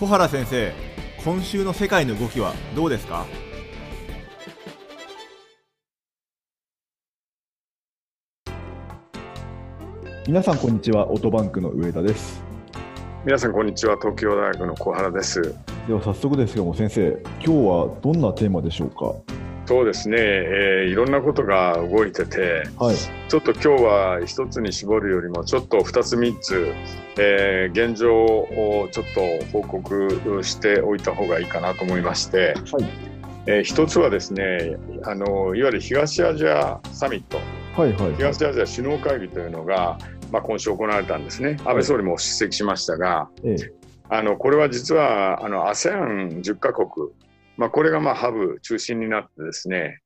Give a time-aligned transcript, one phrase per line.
[0.00, 0.72] 小原先生
[1.22, 3.26] 今週の世界の動きはどうですか？
[10.26, 12.42] 皆さんこんにちはオートバンクの上田です。
[13.26, 15.54] 皆さんこんにちは東京大学の小原です。
[15.86, 19.12] では早速ですけども先生今日はどんなテーマでしょうか？
[19.70, 22.96] そうですね、えー、いろんなことが動いてて、はい、
[23.28, 26.74] ちょっと今日は一つに絞るよりもちょっと二つ三つ、
[27.16, 32.84] えー、現状をちょっと報告しておいた方がいいかなと思いまして、はい。
[33.46, 37.38] えー、一つはですねあのいわゆる東アジアサミット、
[37.80, 39.98] はいはい、東アジア首脳会議というのが、
[40.32, 43.72] まあ、今週行われたんですね、安倍総理も出席しましたが、ええ、
[44.08, 46.88] あのこれは実はあの ASEAN10 カ国、
[47.60, 50.00] まあ、これがまあハブ中心になってですね、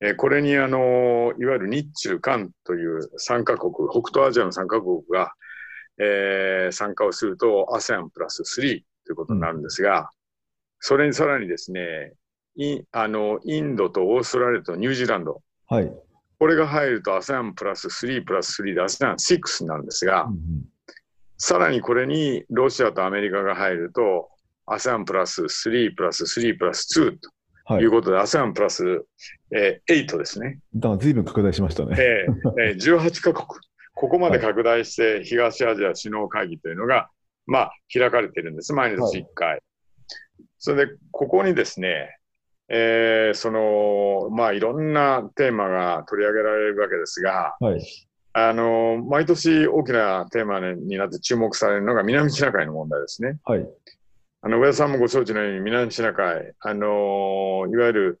[0.00, 5.32] えこれにあのいわゆる日中韓という3カ国、北東アジアの3カ国が、
[6.00, 10.10] えー、参加をすると ASEAN プラス3ということになるんですが、
[10.80, 12.14] それにさらにですね、
[12.56, 15.92] イあのインドとオーストラリアとニュージーランド、はい、
[16.40, 20.64] これが入ると ASEAN プラス3プラス3で ASEAN6 になるんですが、うんうん、
[21.36, 24.30] さらにこれにロシアとアメリカが入ると
[24.72, 27.16] ASEAN プラス3プラス3プラス2
[27.66, 29.04] ということで、はい、ASEAN プラス、
[29.54, 30.60] えー、8ですね。
[30.74, 31.96] だから随分拡大しましたね。
[31.98, 33.46] えーえー、18カ国。
[33.94, 37.10] ここまで拡大して東アジア首脳会議というのが、
[37.46, 38.72] まあ、開かれているんです。
[38.72, 39.48] 毎日1回。
[39.48, 39.60] はい、
[40.58, 42.16] それで、ここにですね、
[42.68, 47.80] えー、その、まあ、いろんなテーマが取り上げられるわけですが、はい、
[48.34, 53.38] あの、毎年大きなテーマになって注目されるのが南シナ海の問題ですね。
[53.44, 53.66] はい。
[54.48, 58.18] あの、上田さんもご承知のように南シナ海、あの、いわゆる、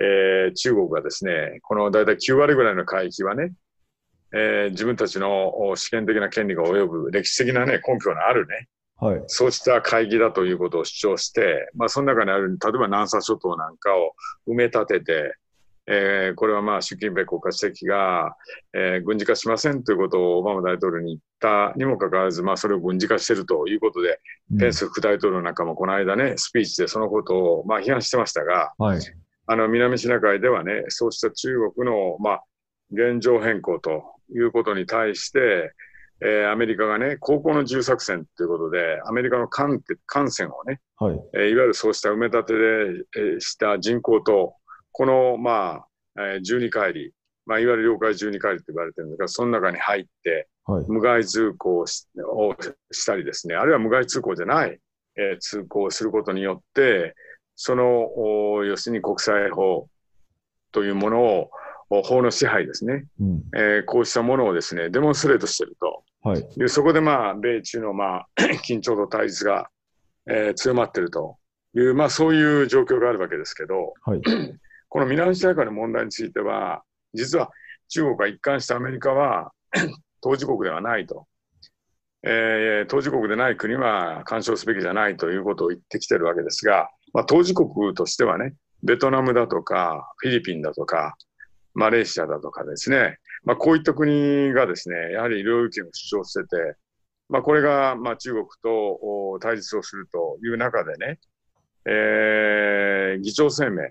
[0.00, 3.52] えー、中国がですね、この大体9割ぐらいの海域はね、
[4.34, 14.16] えー、自分たちの試験的な権利が及ぶ歴史的なね、根拠のあるね、はい、そうした会議だということを主張して、まあ、その中にある、例えば南沙諸島なんかを
[14.48, 15.36] 埋め立てて、
[15.90, 18.36] えー、これはまあ習近平国家主席が、
[18.74, 24.20] えー、軍事化しませんということをオバマ大統領に言ったにもかかわらず、まあ、それを軍事化しているということで、
[24.52, 29.00] うん、ペンス副大統領なんかもこの間ね、スピーチでそのことをまあ批判してましたが、はい、
[29.46, 32.44] あの南シナ海ではね、そうした中国のまあ
[32.92, 34.02] 現状変更と
[34.34, 35.72] いうことに対して、
[36.20, 42.58] えー、アメリカがね、高校の重作戦ということで、アメリカの艦艦船をね、はい、えー、いわゆるそうした埋め立てで、
[43.16, 44.54] えー、した人口と、
[44.98, 45.84] この、ま
[46.16, 47.14] あ、えー、12海里、
[47.46, 52.04] まあ、いわゆる領海12海里と言われてるんですが、その中に入って、はい、無害通行をし
[53.06, 54.80] たりですね、あるいは無害通行じゃない、
[55.14, 57.14] えー、通行をすることによって、
[57.54, 58.08] その、
[58.64, 59.88] 要するに国際法
[60.72, 61.50] というものを、
[62.02, 66.02] 法の支配ですね、うん、えー、こうしたものをですね、デモンストレートしていると。
[66.22, 68.26] はい、でそこでまあ、米中のまあ、
[68.66, 69.70] 緊張と対立が、
[70.28, 71.36] えー、強まっていると
[71.74, 74.20] いう、まあそういう状況があるわけですけど、はい、
[74.88, 76.82] この南シナ海の問題については、
[77.14, 77.50] 実は
[77.88, 79.52] 中国が一貫してアメリカは
[80.20, 81.26] 当事国ではないと。
[82.24, 91.16] えー、当事国でない国は干渉すべきじゃないということを言ってきてるわけですが、まあ、当事国としてはね、ベトナムだとか、フィリピンだとか、
[91.74, 96.76] マレーシアだとかですね、まあ、こういった国がですね、やはり領域を主張してて、
[97.28, 101.20] まあ、これがまあ中国と対立をするという中でね、
[101.84, 103.90] えー、議長声明、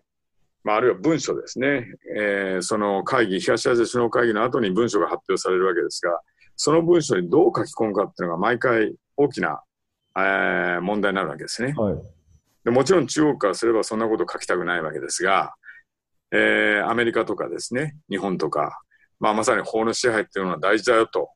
[0.63, 1.85] まあ、あるいは文書ですね、
[2.16, 6.19] えー、その会議、東アジア首脳会議の後に文書が発表されるわけですが、
[6.56, 9.62] その文書にどう書き込むかっていうのが毎回大きな、
[10.17, 11.96] えー、問題になるわけですね、はい、
[12.66, 12.72] で。
[12.72, 15.53] もちろん中国からすればそんなこと書きたくないわけですが、
[16.31, 18.81] えー、アメリカとかですね、日本とか、
[19.19, 21.29] まあ、まさに法の支配っていうのは大事だよと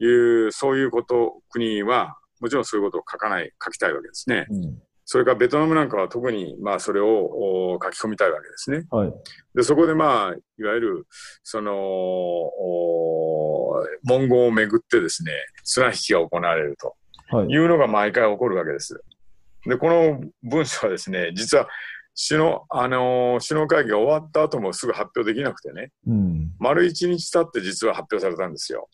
[0.00, 4.46] いう、そういうこと、国は、もちろんそういうことを書かない、書きたいわけですね。
[4.50, 8.84] うん、それからベトナムなんかは特に、まあ、それを書き込みたいわけですね。
[8.90, 9.12] はい、
[9.54, 11.06] でそこで、まあ、いわゆる、
[11.42, 11.72] その、
[14.04, 15.32] 文言をめぐってですね、
[15.64, 16.94] 綱引きが行われると
[17.48, 19.02] いうのが毎回起こるわけです。
[19.64, 21.68] で、この文書はですね、実は
[22.28, 28.90] 首脳、あのー、首脳会議が終わった後もすぐ発表できなくてね、うん、丸一日経って実は発表されたんですよ。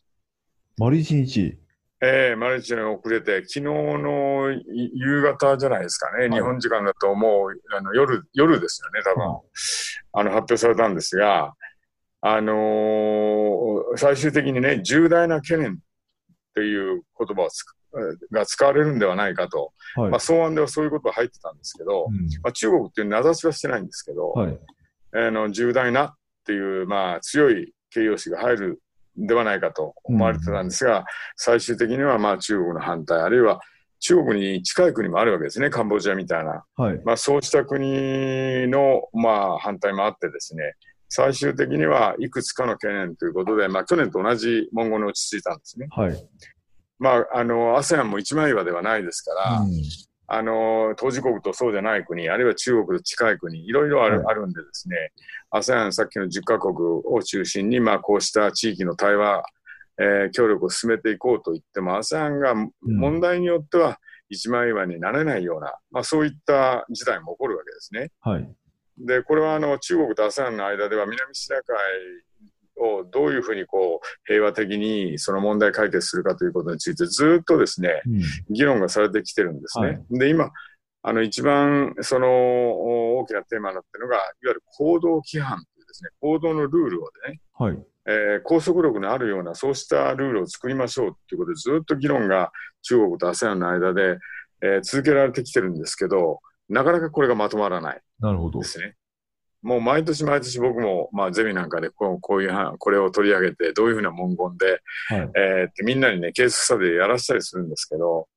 [0.79, 1.59] 丸一日
[2.05, 4.53] ええー、丸一日遅れて、昨日の
[4.95, 9.41] 夕方じゃないですかね、はい、日本時間だともうあの夜夜ですよね、多分、
[10.13, 11.55] あの発表されたんですが、
[12.21, 15.77] あのー、最終的にね、重大な懸念っ
[16.55, 17.75] ていう言葉を使
[18.33, 24.59] が使われるんではないかと、はい、まあ、草案ではそういうことが入ってたんですけど、うん、まあ、中国っていう名指しはしてないんですけど、はい、
[25.13, 26.15] あの重大なっ
[26.45, 28.77] ていう、まあ、強い形容詞が入るん
[29.17, 31.05] ではないかと思われてたんですが、うん、
[31.37, 33.61] 最終的にはまあ中国の反対、あるいは
[34.01, 36.65] 中国に近い国もあるわけですね、カンボジアみたいな。
[36.77, 37.01] はい。
[37.05, 40.75] まあ、そうした国の、まあ、反対もあってですね、
[41.09, 45.87] 最終的にはいくつかの懸念ということで、まあ、去年と同じ文言に落ち着いたんですね。
[45.91, 46.29] はい。
[46.99, 49.71] まあ、あの、ASEAN も一枚岩ではないですから、うん
[50.27, 55.13] あの、当事国とそうじゃない国、あるいは中国と近い国、いろいろある,、はいあるんでですね、
[55.51, 59.45] ASEAN さっきの10カ国を中心に、まあ、こうした地域の対話、
[59.99, 63.99] えー協力を進めていこうと言っても、ASEAN が問題によっては
[64.29, 68.11] 一枚岩になれないような、まあ、そういった事態も起こるわけですね。
[68.21, 68.49] はい。
[68.99, 71.77] で、これはあの中国と ASEAN の間では南シナ海
[72.77, 79.87] をどういうふうにこう平和的にその問題解決するかということについてずっとですね、うん議論がされてきてるんですね。
[79.87, 80.51] はいで、今、
[81.03, 87.79] あの一番そのお大きなテーマになっているのが、いわゆる行動規範というですね、行動のルールをね、はい。
[88.07, 94.19] えー拘束力のあるようなそうしたルールを作りましょうということで、ずっと議論が中国と ASEAN の間で、
[94.63, 98.01] えー続けられてきてるんですけど、なかなかこれがまとまらない。
[98.21, 98.65] なるほどで。
[98.67, 98.95] すね。
[99.65, 105.31] もう毎年毎年僕も、まあ、ゼミなんかでこうこういうは、これを取り上げて、どういうふうな文言で、はい。
[105.35, 108.29] えーってみんなにね、ケーススタディやらせたりするんですけど、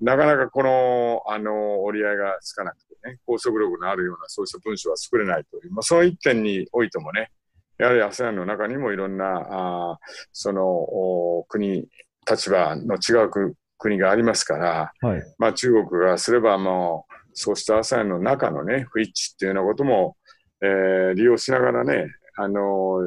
[0.00, 7.30] なかなかこの、あの、折り合いがつかなくてね、拘束力のあるようなそうした文章は作れないという、まあ、その一点においてもね、
[7.78, 9.96] やはり ASEAN の中にもいろんな、あー
[10.32, 11.86] その、お国、
[12.30, 15.22] 立場の違うく国がありますから、はい。
[15.38, 20.16] まあ、中国がすればもう、そうした ASEAN の中のね、不一致っていうようなことも、
[20.62, 22.06] えー利用しながらね、
[22.36, 23.00] あの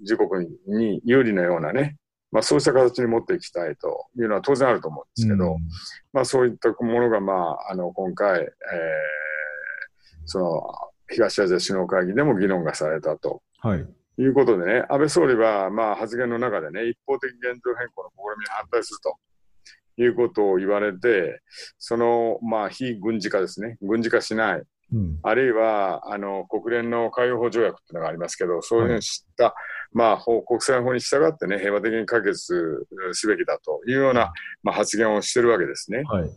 [0.00, 1.96] 自国に有利なようなね、
[2.32, 5.58] まあ、そうした形に持っていきたいというのは当然あると思うんですけど、うん
[6.12, 8.48] まあ、そういったものが、まあ、あの今回、えー
[10.24, 10.62] その
[11.10, 13.86] 東アジア首脳会議でも議論がされたとはい。
[14.18, 19.16] いうことでね、安倍総理は、まあ、発言の中でね、一方的現状変更の試みに反対すると。
[19.98, 21.42] いうことを言われて、
[21.78, 23.76] その、まあ、非軍事化ですね。
[23.82, 24.62] 軍事化しない。
[24.92, 25.18] うん。
[25.22, 29.54] あるいは、あの、国連の海洋法条約っていうのがありますけど、そういうのに知った、
[29.92, 36.02] まあ、法国際法に従ってね、平和的に解決すべきだというような、まあ、発言をしてるわけですね。
[36.04, 36.30] はい。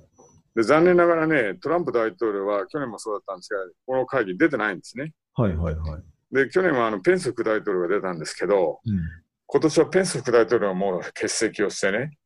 [0.56, 5.12] で、残念ながらね、トランプ大統領は去年もそうだったんですが、この会議出てないんですね。
[5.34, 5.56] はい。
[5.56, 5.76] はい。
[5.76, 6.04] はい。
[6.34, 9.00] で、去年はあの、ペンス副大統領が出たんですけど、うん。
[9.48, 12.18] 今年はペンス副大統領も欠席をしてね、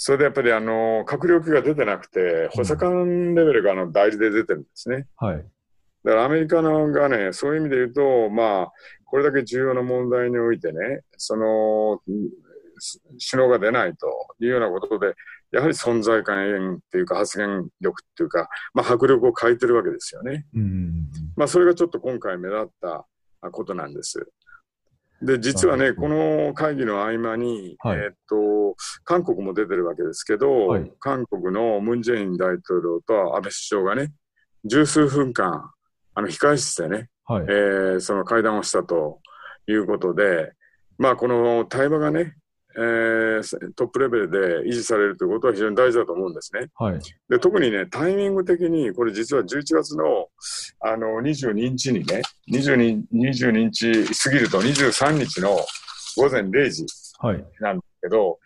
[0.00, 5.08] それでやっぱりあの、閣僚級が出てなくて、補佐官レベルがあの代理で出てるんですね。
[5.16, 5.44] はい。
[6.04, 8.72] だからアメリカのがね、そういう意味で言うと、まあ、
[9.06, 12.00] これだけ重要な問題においてね、その、
[13.28, 14.06] 首脳が出ないと
[14.38, 15.14] いうようなことで、
[15.50, 20.46] やはり存在感っていうか発言力っていうか、まあ、迫力を欠いてるわけですよね。
[20.54, 21.08] うん。
[21.34, 23.04] まあ、それがちょっと今回目立った
[23.50, 24.30] ことなんです。
[25.20, 27.98] で、実はね、この会議の合間に、はい。
[27.98, 30.92] えーっと、韓国も出てるわけですけど、はい。
[31.00, 34.12] 韓国のムン・ジェイン大統領と安倍首相がね、
[34.64, 35.70] 十数分間、
[36.14, 37.46] あの、控え室でね、はい。
[37.48, 37.52] え。
[37.96, 39.20] ーその会談をしたと
[39.66, 40.52] いうことで、
[40.98, 42.36] まあ、この対話がね、
[42.80, 44.38] えートップレベルで
[44.68, 46.68] 維持されるということは非常に大事だと思うんですね。
[46.76, 47.00] はい。
[47.28, 50.28] で特にね、タイミング的に、これ実は11月の
[50.80, 55.56] あの22日にね、22, 22日過ぎると23日の
[56.16, 56.86] 午前0時
[57.18, 57.44] はい。
[57.60, 58.38] なんですけど、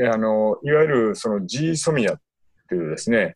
[0.00, 2.20] えあのいわゆるその G ソミアっ
[2.68, 3.34] ていうですね、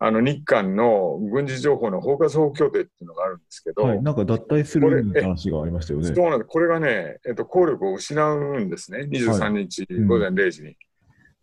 [0.00, 4.02] あの日韓の軍事情報の包括法協定っていうのがあるんですけど、はい。
[4.02, 6.06] なんか脱退するみたいな話がありましたよね。
[6.06, 6.48] そうなんです。
[6.48, 9.08] これがね、えっと、効力を失うんですね。
[9.10, 10.76] 23日午前0時に。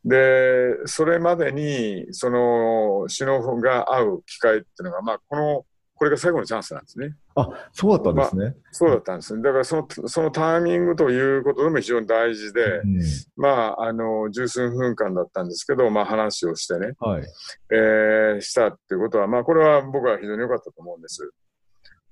[0.05, 5.65] で、それまでに、その、首脳が会う機会っていうのが、まあ、この、
[5.95, 7.15] これが最後のチャンスなんですね。
[7.35, 8.55] あ、そうだったんですね。
[8.71, 9.43] そうだったんですね。
[9.43, 13.01] だからその、そのタイミングということでも非常に大事で、うん。
[13.35, 17.23] まあ、あの、十数分間だったんですけど、まあ、話をしてね、はい。
[17.71, 21.29] えーしたっていうことは、まあ、これは僕は非常に良かったと思うんです。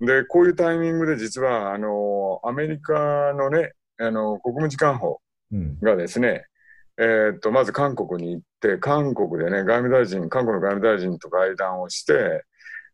[0.02, 5.20] で、こういうタイミングで実は、あの、アメリカのね、あの、国務次官補
[5.54, 5.80] うん。
[5.80, 6.46] がですね、
[6.98, 12.44] えーっと、まず韓国に行って、韓国でね、外務大臣、韓国の外務大臣と会談をして、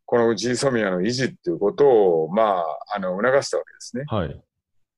[0.10, 4.06] この G ソミアの維持っていうことを、まあ、あの、促したわけですね。
[4.08, 4.42] はい。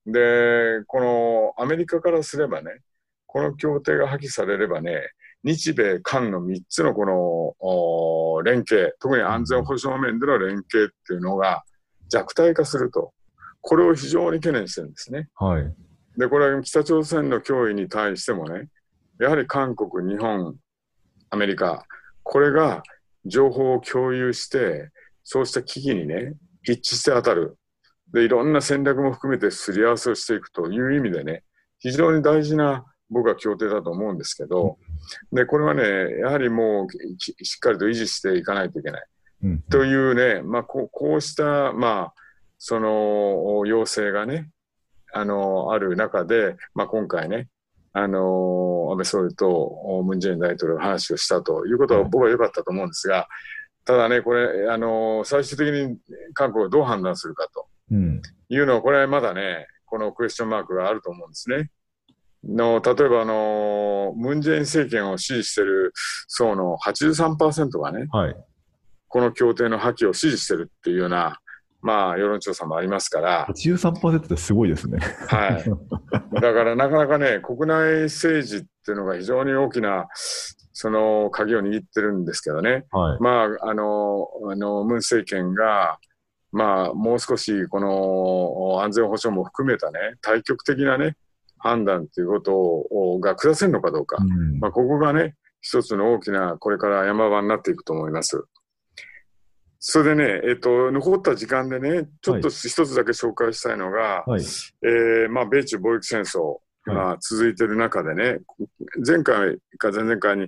[0.05, 2.79] で、このアメリカからすればね、
[3.25, 5.01] この協定が破棄されればね、
[5.43, 11.65] 日米韓の3つのこのお連携、特に安全保障面での連携っていうのが
[12.07, 13.11] 弱体化すると。
[13.59, 15.27] これを非常に懸念してるんですね。
[15.35, 15.73] はい。
[16.15, 18.69] で、これは北朝鮮の脅威に対してもね、
[19.19, 20.55] やはり韓国、日本、
[21.31, 21.83] アメリカ、
[22.23, 22.81] これが
[23.25, 24.89] 情報を共有して、
[25.33, 26.33] そうした危機にね、
[26.63, 27.57] 一致して当たる。
[28.11, 31.45] で、いろんな戦略も含めてすり合わせをしていくという意味でね、
[31.79, 34.77] 非常に大事な僕は協定だと思うんですけど、
[35.31, 35.83] で、これはね、
[36.19, 39.05] やはりもうきしっかりと維持していかないといけない。
[39.43, 39.61] うん。
[39.61, 42.13] というね、まあ、こうこうした、まあ、
[42.57, 44.50] その要請がね、
[45.13, 47.47] あの、ある中で、まあ、今回ね、
[47.93, 53.29] あの、安倍総理とムン・ジェイン大統領が話をしたということは僕は良かったと思うんですが、
[53.85, 55.97] ただね、これ、あの、最終的に
[56.33, 58.21] 韓国がどう判断するかとうん。
[58.50, 61.69] いうのは、これはまだね、このクエスチョンマークがあると思うんですね。
[62.43, 65.93] の例えばあの、ムン・ジェイン政権を支持している
[66.27, 68.35] 層の83%がね、はい。
[69.07, 71.39] この協定の破棄を支持してるっていうような、
[71.81, 75.00] まあ、世論調査もありますから、83%ってすごいですね。
[75.27, 75.65] はい。
[76.41, 80.07] だからなかなかね、国内政治っていうのが非常に大きな、
[80.73, 82.85] その鍵を握ってるんですけどね。
[82.91, 83.19] はい。
[83.19, 85.99] まあ、あの、あの、ムン政権が、
[86.51, 91.15] まあ、もう少しこの安全保障も含めたね、対極的なね、
[91.57, 94.17] 判断ということをが下せるのかどうか。
[94.19, 98.43] うんまあ、ここがね、一つの大きな、これから山場になっていくと思います。
[99.79, 104.41] それでね、えっと、残った時間でね、ちょっと一つだけ紹介したいのが、はい。
[104.83, 108.39] えーまあ、米中貿易戦争が続いている中でね、
[109.05, 110.47] 前回か前々回に、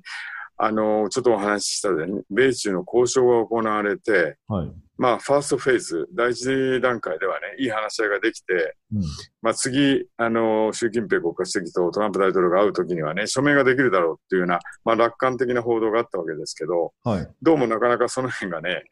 [0.57, 4.71] あの、ちょっとお話ししたで、ね、米中の交渉が行われて、はい。
[4.95, 9.01] まあ、ファーストフェーズ、第一段階ではね、いい話し合いができて、うん。
[9.41, 17.27] まあ、次、あの、習近平国家主席とトランプ大統領が会うときにはね、署名ができるだろうっていうような、まあ、楽観的な報道があったわけですけど、はい。
[17.41, 18.83] どうもなかなかその辺がね、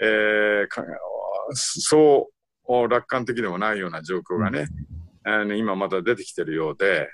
[0.00, 0.84] えーか
[1.54, 2.28] そ
[2.68, 4.66] う楽観的でもないような状況がね、
[5.28, 7.08] あの今また出てきてるようで、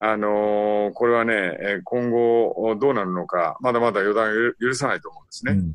[0.00, 5.52] あのーこれはね、えー今後どうなるのか、まだまだ予断を許さないと思うんですね。
[5.52, 5.74] うん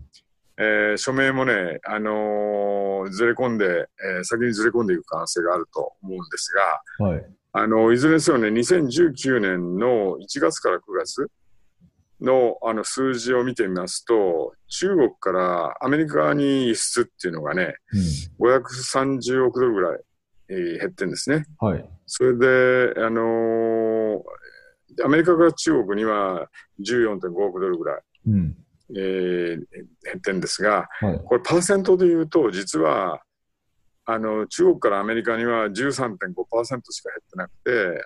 [0.56, 6.54] えー署名もね、あのーずれ込んで、えー先にずれ込んでいく可能性があると思うんです
[7.00, 7.26] が、はい。
[7.56, 11.28] あの、いずれにせよね、2019年の1月から9月
[12.20, 17.76] のあの数字を見てみますと、中国からアメリカに輸出っていうのがね、
[18.40, 20.04] 530億ドルぐらい、えー
[20.80, 21.46] 減ってんですね。
[21.62, 21.68] うん。
[21.70, 21.90] はい。
[22.06, 24.22] それで、あのー
[25.04, 26.48] アメリカから中国には
[26.80, 28.56] 14.5億ドルぐらい、うん。
[28.96, 31.20] えー減ってんですが、はい。
[31.26, 33.22] これパーセントで言うと、実は、
[34.06, 37.52] あの、中国からアメリカには13.5%しか減ってなく
[37.96, 38.04] て、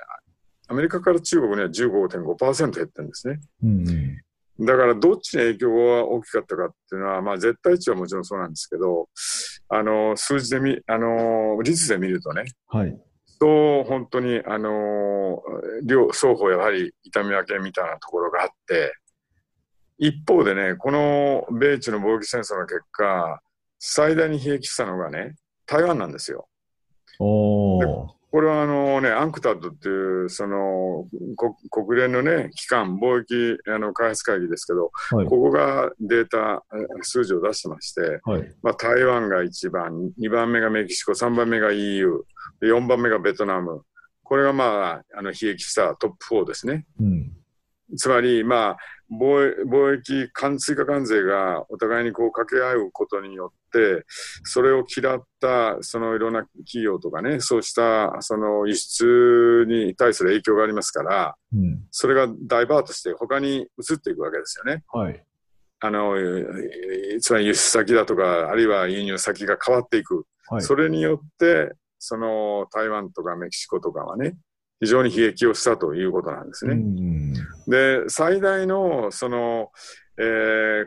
[0.70, 3.40] アメリカから中国には15.5%減ってるんですね。
[3.64, 4.18] うんうん。
[4.60, 9.08] だから、どっちに影響が大きかったかっていうのは、まあ、絶対値はもちろんそうなんですけど、
[9.70, 12.98] あの、数字で見、あの、率で見るとね、はい。
[13.40, 15.42] と、本当に、あの、
[15.84, 18.94] 両、双方やはり痛み分けみたいなところがあって、
[20.00, 23.42] 一方でね、この米中の貿易戦争の結果、
[23.80, 25.36] 最大に悲劇したのがね、
[25.66, 26.48] 台湾なんですよ。
[27.20, 28.17] おー。
[28.38, 35.26] これはあのね、アンクタッドっていう、その、こ国連のね、機関、貿易あの開発会議ですけど、はい。
[35.26, 38.56] ここがデータ、え数字を出してまして、はい。
[38.62, 42.12] まあ、台湾が1番、2番目がメキシコ、3番目が EU、
[42.62, 43.82] で4番目がベトナム。
[44.22, 46.86] これがまあ、あの、悲劇したトップ4ですね。
[47.00, 47.32] うん。
[47.98, 48.78] つまり、まあ、
[49.12, 54.06] 貿易関追加関税がお互いにこう掛け合うことによって、
[54.44, 61.86] それを嫌った、そのいろんな企業とかね、そうした、その輸出に対する影響がありますから、うん。
[61.92, 64.84] それがダイバートして他に移っていくわけですよね。
[64.92, 65.24] はい。
[65.80, 70.26] あの、えーつまり輸出先だとか、あるいは輸入先が変わっていく。
[70.50, 70.62] はい。
[70.62, 74.36] それによって、その台湾とかメキシコとかはね、
[74.80, 76.74] 非常に悲劇をしたということなんですね。
[76.74, 77.34] うん。
[77.68, 79.72] で、最大の、その、
[80.20, 80.86] えー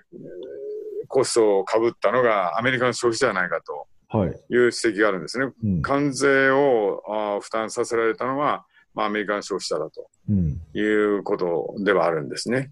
[1.12, 4.28] コストをかぶったのがアメリカの消費者じゃないかとはい。
[4.28, 5.46] いう指摘があるんですね。
[5.64, 5.82] うん。
[5.82, 10.60] 関税をあー負担させられたのは、まあ、アメリカの消費者だとうん。
[10.72, 12.70] いうことではあるんですね。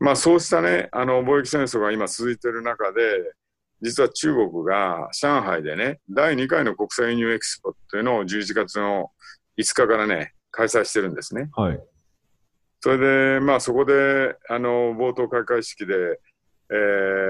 [0.00, 3.00] まあ、そうしたね、あの、貿易戦争が今続いている中で、
[3.80, 9.10] 実は中国が上海でね、第2回の国際輸入エクスポっていうのを11月の
[9.58, 11.50] 5日からね、開催してるんですね。
[11.54, 11.80] はい。
[12.80, 15.94] それで、まあそこで、あの、冒頭開会式で、
[16.70, 16.74] え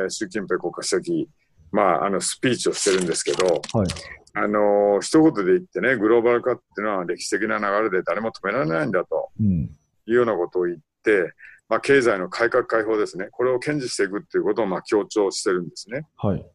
[0.07, 1.29] ー習近平国家主席、
[1.71, 3.89] まあ、あの、スピーチをしてるんですけど、はい。
[4.35, 9.47] あの、一言で言ってね、グローバル化っていうのは歴史的な流れで誰も止められないんだとうん。
[9.47, 9.69] い
[10.07, 11.33] うようなことを言って、
[11.69, 13.29] まあ、経済の改革開放ですね。
[13.31, 16.07] これを堅持していくっていうことを、まあ、強調してるんですね。
[16.17, 16.47] はい。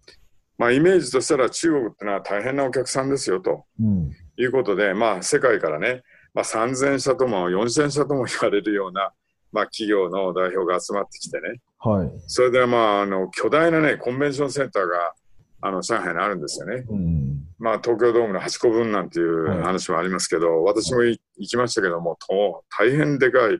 [0.57, 4.11] まあ、イメージとしたら中国ってのは大変なお客さんですよとうん。
[4.37, 6.01] いうことで、まあ、世界からね、
[6.33, 9.11] まあ、3000社とも4000社とも言われるような、
[9.51, 12.11] まあ、企業の代表が集まってきてね、はい。
[12.27, 15.13] それでまあ、あの、巨大なね、コンベンションセンターが、
[15.61, 16.85] あの、上海にあるんですよね。
[16.89, 17.43] うん。
[17.59, 23.59] まあ、東京ドームの8個分なんていうはい話もありますけど、私もい行きましたけども、と大変でかい、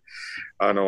[0.58, 0.86] あのー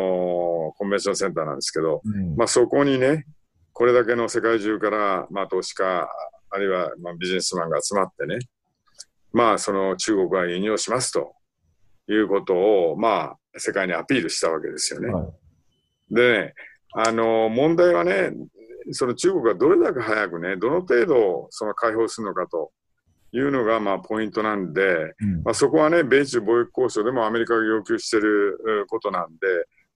[0.78, 3.26] コンベンションセンターなんですけど、うんまあ、そこにね、
[3.72, 6.08] これだけの世界中から、まあ、投資家、
[6.50, 8.38] あるいは、まあ、ビジネスマンが集まってね、
[9.32, 11.35] まあ、その中国は輸入をしますと
[12.08, 15.08] いうことを、まあ、世界にアピールしたわけですよね。
[15.08, 16.14] はい。
[16.14, 16.54] でね、
[16.94, 18.32] あの、問題はね、
[18.92, 22.70] その中国がどれだけ早くね、どの程度その解放するのかと
[23.32, 25.42] いうのが、まあ、ポイントなんで、うん。
[25.42, 29.46] まあ、そこはね、米中貿易交渉でもアメリカが要求しているえーことなんで、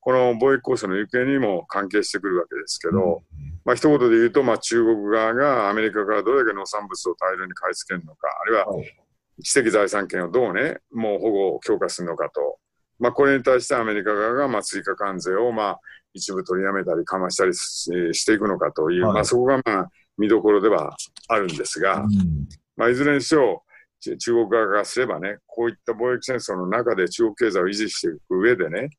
[0.00, 3.22] この貿易交渉の行方にも関係してくるわけですけど、
[3.64, 9.00] まあ一言で言うと、まあ、中国側がアメリカからどれだけ農産物を大量に買い付けるのか、あるいははい
[9.42, 12.58] 知的財産権をどうね、もう保護を強化するのかと、
[12.98, 15.80] まあ、これに対してアメリカ側がまあ追加関税をまあ
[16.12, 19.14] 一部取りやめたり、緩和したりししていくのかという、はい。
[19.14, 20.96] まあ、そこがまあ見どころでは
[21.28, 22.48] あるんですが、うん。
[22.76, 23.62] まあ、いずれにしろ、
[24.00, 28.90] ち中国側がすればね、こういった貿易戦争の中で中国経済を維持していく上でね、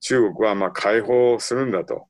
[0.00, 2.06] 中国はまあ解放するんだと、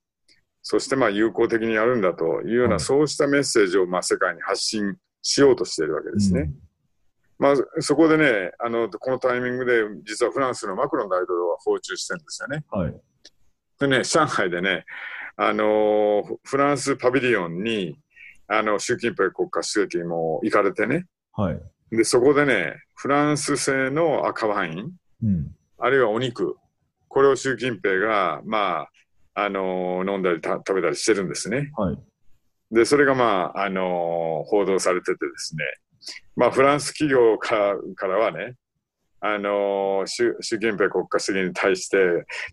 [0.63, 2.81] そしてまあ友好的にやるんだというような、はい。
[2.81, 6.51] そうしたメッセージをまあ世界に発信しようとしているわけですね。
[7.39, 12.65] まあ、そこでねあの、このタイミングで、実はフランスのマクロン大統領は訪中してるんですよね。
[12.71, 13.01] はい。
[13.79, 14.85] でね、上海でね、
[15.37, 17.97] あのフフランスパビリオンに、
[18.49, 21.61] あの習近平国家主席も行かれてね、はい。
[21.91, 24.93] で、そこでね、フランス製の赤ワイン、
[25.23, 25.55] うん。
[25.79, 26.57] あるいはお肉、
[27.07, 28.89] これを習近平が、ま
[29.35, 31.71] あ、あの飲んだりた食べたりしてるんですね。
[31.77, 31.99] はい。
[32.73, 35.65] で、それがまあ、あの報道されててですね、
[36.37, 38.55] まあ、フランス企業からからはね、
[39.21, 41.97] あの習習近平国家主席に対して、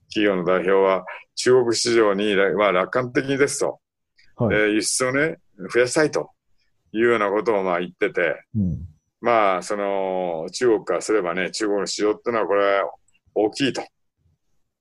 [0.10, 3.80] 企業の代表は、中国市場には楽観的ですと、
[4.38, 4.56] はい。
[4.56, 5.38] えー輸出をね、
[5.74, 6.32] 増やしたいと
[6.92, 8.88] いうようなことをまあ言ってて、うん。
[9.22, 12.84] まあ、その、中国からすればね、中国の市場ってのはこれ、
[13.34, 13.82] 大きいと。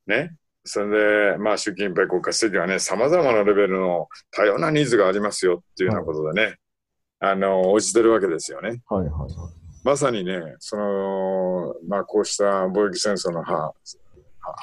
[0.06, 0.37] ね。
[0.64, 6.56] それで、まあ、習近平国家主席はね、様々なレベルの多様なニーズがありますよっていうようなことでね、
[7.30, 8.82] あの、応じてるわけですよね。
[8.88, 9.06] はい。
[9.08, 9.30] はい。
[9.84, 13.74] まさにね、その、まあ、こうした貿易戦争のは、は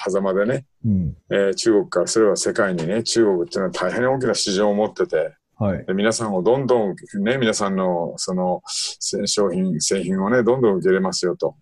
[0.09, 1.17] 狭間でね、うん。
[1.29, 5.85] えー中国からすれば世界にね、中国っていうのは大変大きな市場を持ってて、はい。
[5.85, 11.55] で皆さんをどんどん、ね、皆さんのそのせ商品、製品をね、どんどん受け入れますよと。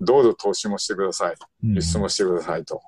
[0.00, 1.34] どうぞ投資もしてください。
[1.64, 2.80] うん輸出もしてくださいと。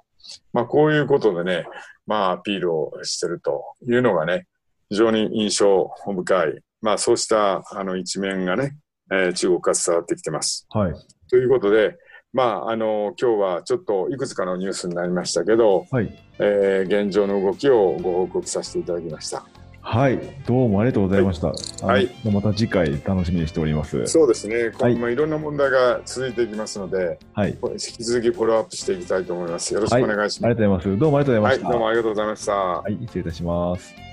[0.52, 1.66] まあ、こういうことでね、
[2.06, 4.46] まあ、アピールをしてるというのがね、
[4.88, 6.62] 非常に印象深い。
[6.82, 8.76] まあ、そうしたあの一面がね、
[9.10, 10.66] えー中国から伝わってきてます。
[10.70, 10.94] はい。
[11.30, 11.96] ということで、
[12.32, 16.18] まあ、あの、今日はちょっといくつかのニュースになりましたけど、はい。
[16.38, 19.44] えー現状の動きをご報告させていただきました。
[19.80, 20.18] はい。
[20.46, 21.86] どうもありがとうございました。
[21.86, 24.06] はいまた次回楽しみにしております。
[24.06, 27.50] そうですね、こはいまあ、いろんな問題が続いていきますので、はい。
[27.50, 29.74] 引き続きフォローアップしていきたいと思います。
[29.74, 30.46] よろしくお願いします。
[30.46, 31.00] ありがとうございます。
[31.00, 31.66] どうもありがとうございました。
[31.66, 32.52] はい、どうもありがとうございました。
[32.52, 34.11] はい、失礼いたします。